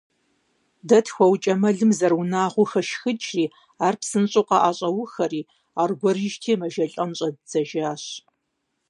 Дэ 0.87 0.99
тхуаукӀа 1.05 1.53
мэлым 1.61 1.91
зэрыунагъуэу 1.97 2.69
хэшхыкӀри, 2.71 3.45
ар 3.85 3.95
псынщӀэу 3.99 4.47
къаӀэщӀэухэри, 4.49 5.41
аргуэрыжьти, 5.81 6.59
мэжэлӀэн 6.59 7.11
щӀэддзэжащ. 7.17 8.03